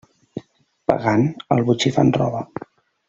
[0.91, 1.27] Pagant,
[1.57, 2.43] al botxí fan roba.